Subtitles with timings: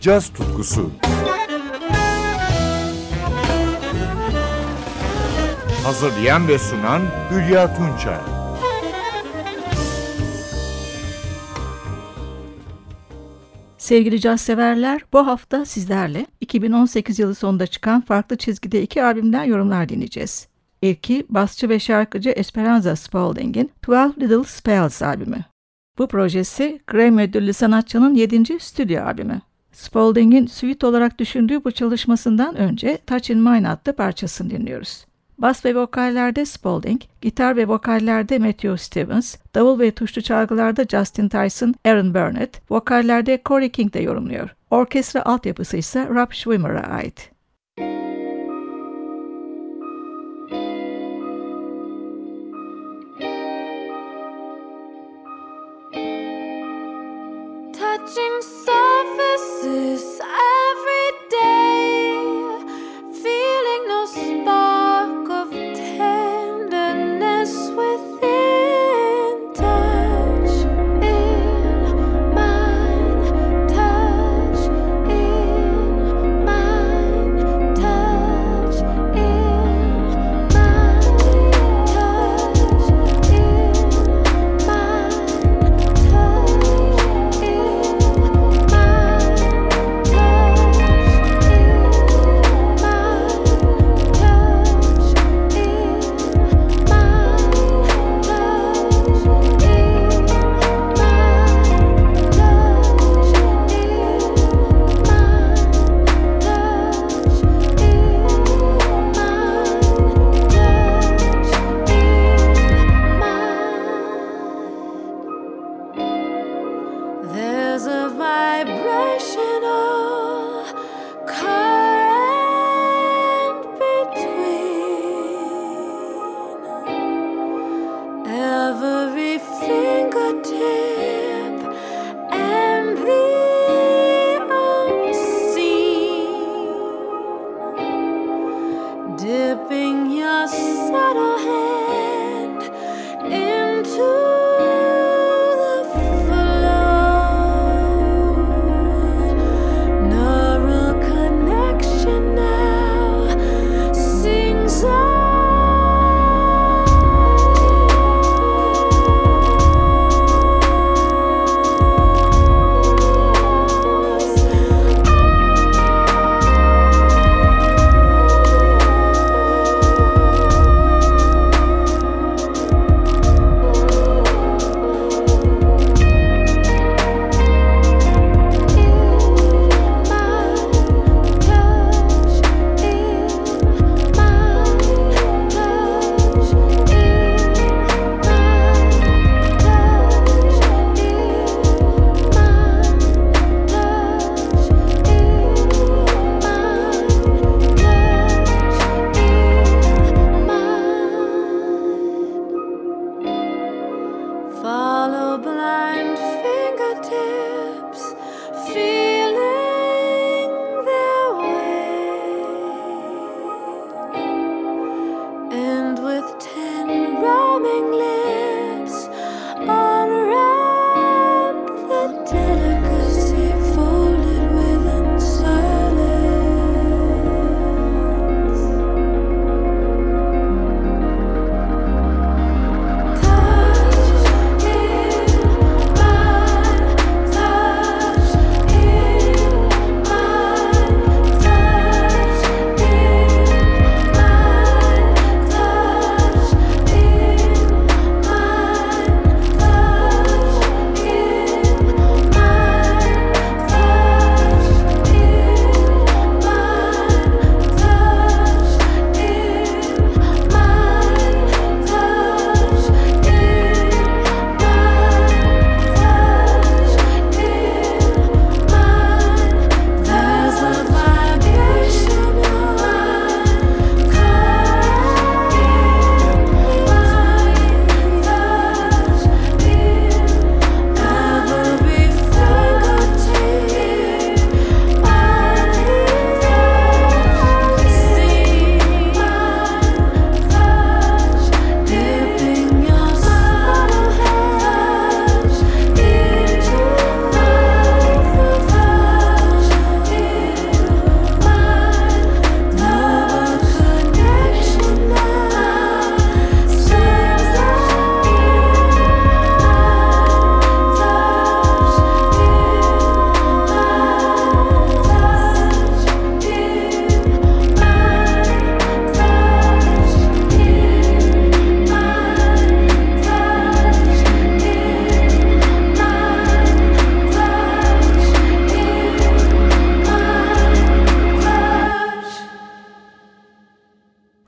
[0.00, 0.90] caz tutkusu.
[5.84, 8.18] Hazırlayan ve sunan Hülya Tunçay.
[13.78, 19.88] Sevgili caz severler, bu hafta sizlerle 2018 yılı sonunda çıkan farklı çizgide iki albümden yorumlar
[19.88, 20.48] dinleyeceğiz.
[20.82, 25.44] İlki basçı ve şarkıcı Esperanza Spalding'in Twelve Little Spells albümü.
[25.98, 28.60] Bu projesi Grammy ödüllü sanatçının 7.
[28.60, 29.40] stüdyo albümü.
[29.72, 35.04] Spalding'in suite olarak düşündüğü bu çalışmasından önce Touch in Mine adlı parçasını dinliyoruz.
[35.38, 41.74] Bas ve vokallerde Spalding, gitar ve vokallerde Matthew Stevens, davul ve tuşlu çalgılarda Justin Tyson,
[41.84, 44.50] Aaron Burnett, vokallerde Corey King de yorumluyor.
[44.70, 47.30] Orkestra altyapısı ise Rob Schwimmer'a ait.
[57.72, 58.89] touching surfaces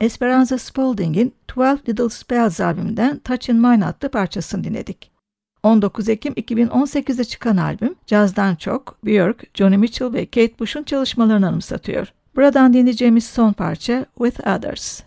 [0.03, 5.11] Esperanza Spalding'in Twelve Little Spells albümünden Touch and Mine adlı parçasını dinledik.
[5.63, 12.13] 19 Ekim 2018'de çıkan albüm, cazdan çok Björk, Johnny Mitchell ve Kate Bush'un çalışmalarını anımsatıyor.
[12.35, 15.01] Buradan dinleyeceğimiz son parça With Others.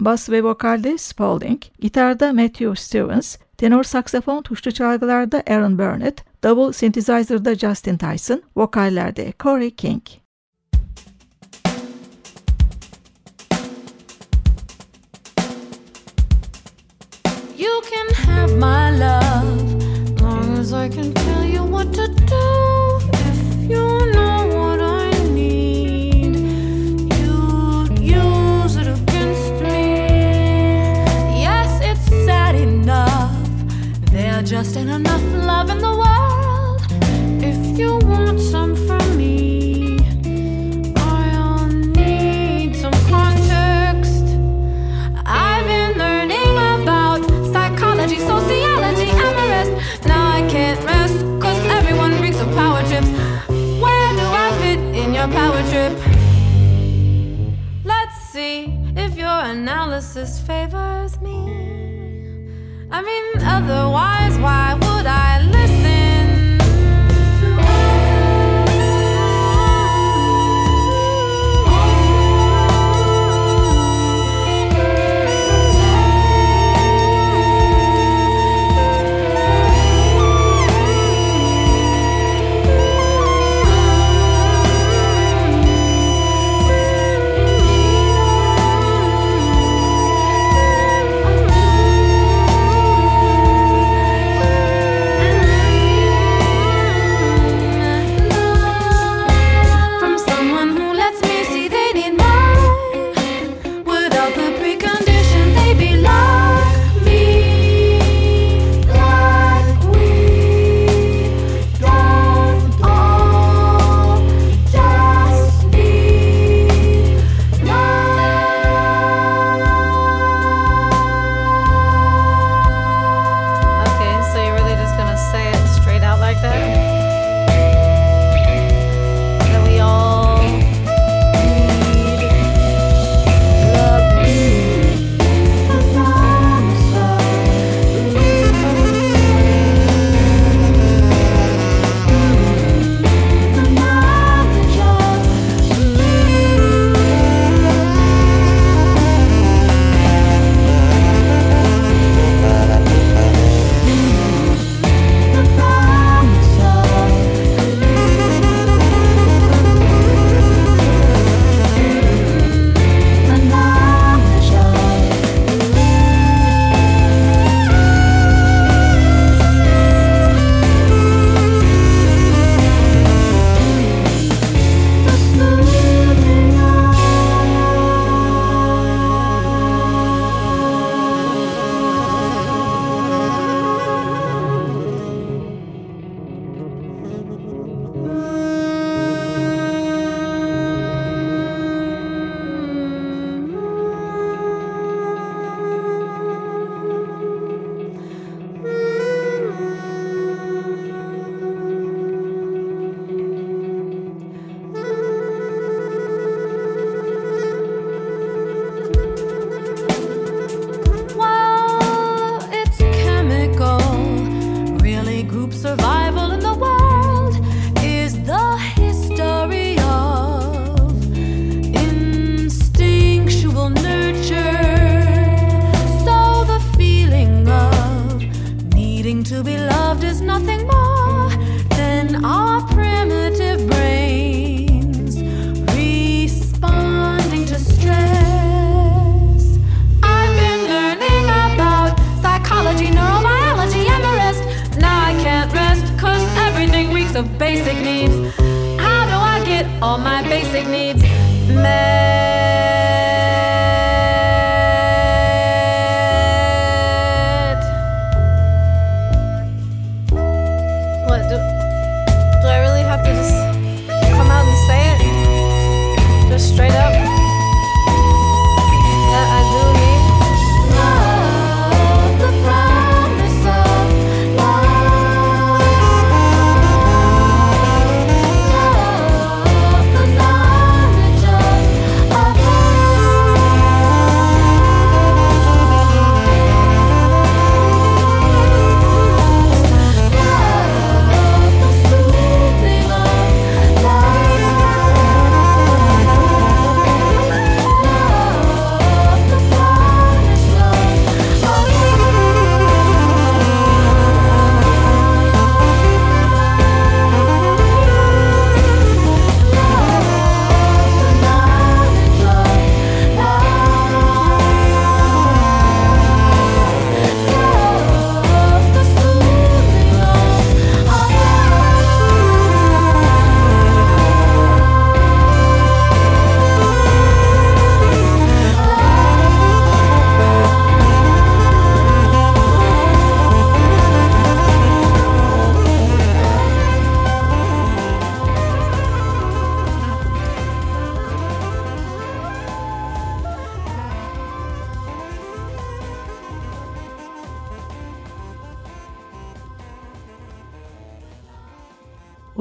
[0.00, 7.54] Bas ve vokalde Spalding, gitarda Matthew Stevens, tenor saksafon tuşlu çalgılarda Aaron Burnett, double synthesizer'da
[7.54, 10.02] Justin Tyson, vokallerde Corey King.
[17.62, 22.11] You can have my love, long as I can tell you what to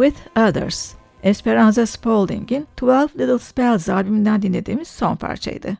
[0.01, 0.93] With Others,
[1.23, 5.77] Esperanza Spalding'in 12 Little Spells albümünden dinlediğimiz son parçaydı.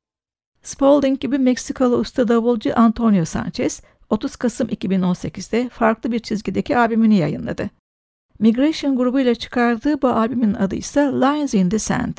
[0.63, 7.69] Spalding gibi Meksikalı usta davulcu Antonio Sanchez, 30 Kasım 2018'de farklı bir çizgideki albümünü yayınladı.
[8.39, 12.17] Migration grubuyla çıkardığı bu albümün adı ise Lines in the Sand.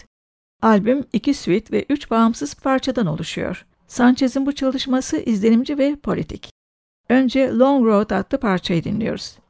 [0.63, 3.67] Albüm iki suite ve üç bağımsız parçadan oluşuyor.
[3.87, 6.51] Sanchez'in bu çalışması izlenimci ve politik.
[7.09, 9.42] Önce Long Road adlı parçayı dinliyoruz.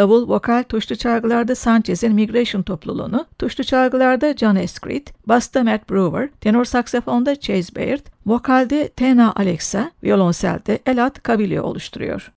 [0.00, 6.64] Davul, vokal, tuşlu çalgılarda Sanchez'in Migration topluluğunu, tuşlu çalgılarda John Escrit, basta Matt Brewer, tenor
[6.64, 12.32] saksafonda Chase Baird, vokalde Tena Alexa, violonselde Elat Cavillo oluşturuyor.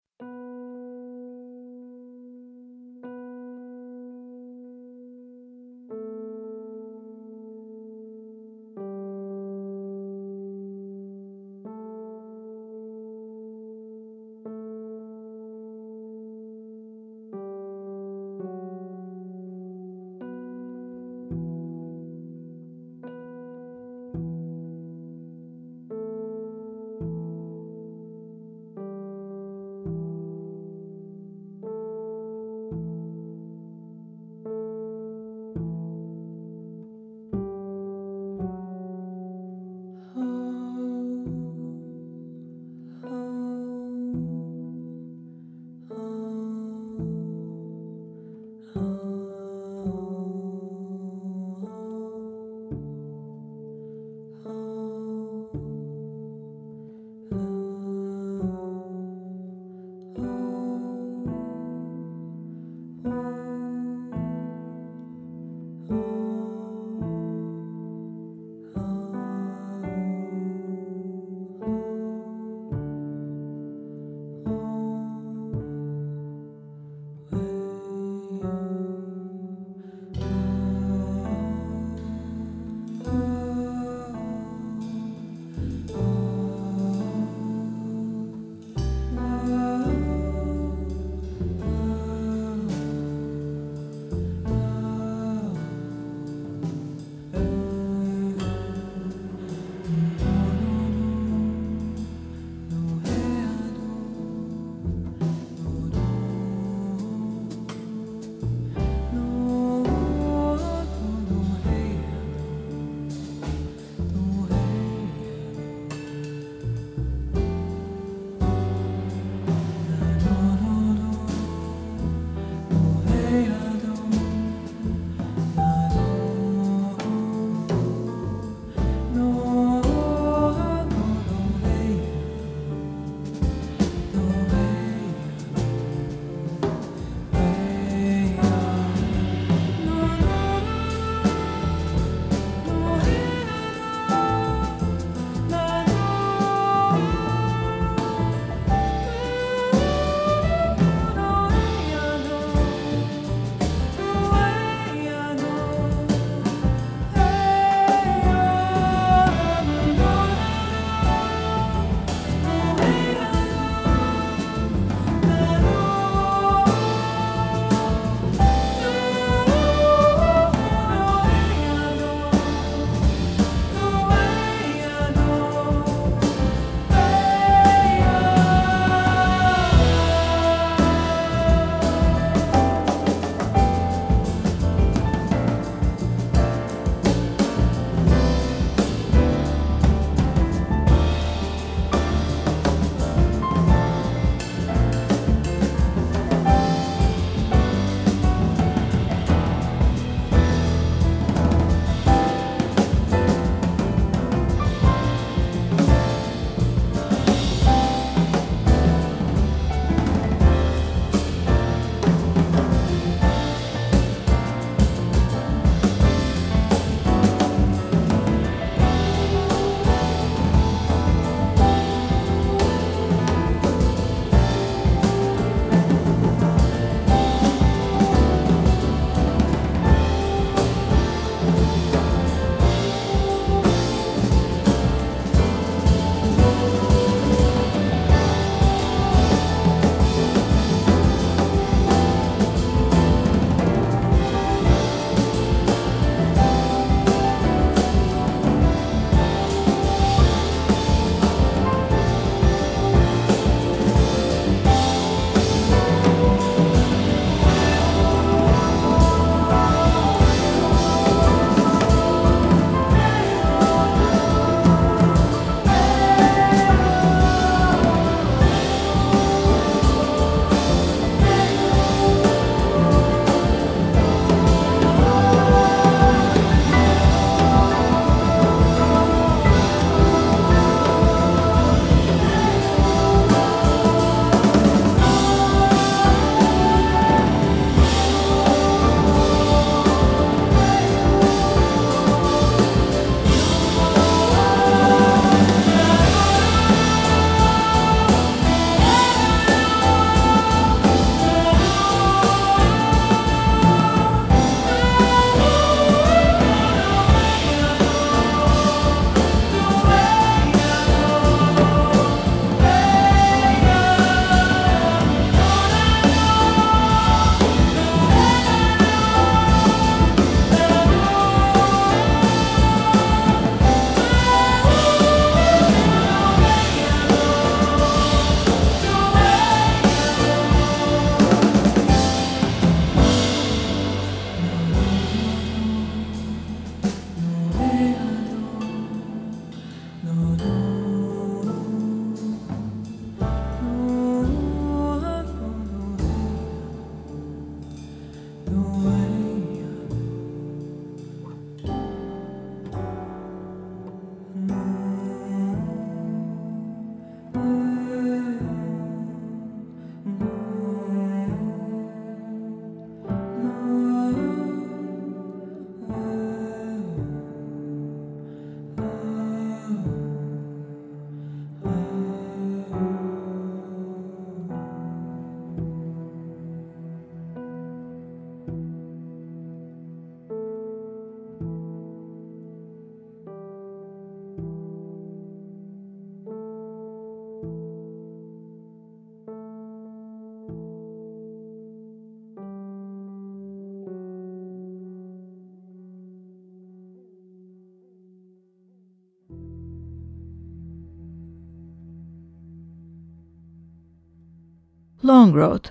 [405.05, 405.65] Long Road.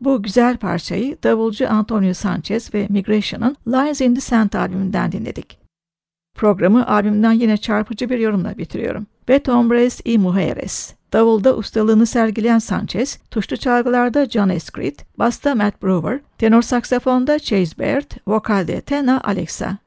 [0.00, 5.58] Bu güzel parçayı davulcu Antonio Sanchez ve Migration'ın Lines in the Sand albümünden dinledik.
[6.34, 9.06] Programı albümden yine çarpıcı bir yorumla bitiriyorum.
[9.28, 10.94] Bet Hombres y Mujeres.
[11.12, 18.10] Davulda ustalığını sergileyen Sanchez, tuşlu çalgılarda John Escrit, basta Matt Brewer, tenor saksafonda Chase Baird,
[18.26, 19.78] vokalde Tena Alexa.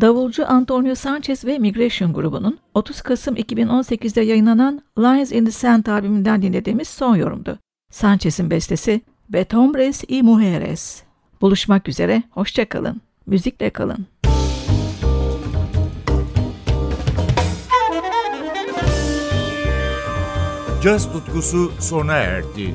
[0.00, 6.42] Davulcu Antonio Sanchez ve Migration grubunun 30 Kasım 2018'de yayınlanan Lines in the Sand albümünden
[6.42, 7.58] dinlediğimiz son yorumdu.
[7.90, 11.02] Sanchez'in bestesi Betombres y Mujeres.
[11.40, 13.00] Buluşmak üzere, hoşçakalın.
[13.26, 14.06] Müzikle kalın.
[20.82, 22.74] Caz tutkusu sona erdi.